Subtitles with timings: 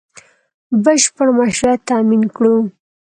[0.83, 2.55] بشپړ مشروعیت تامین کړو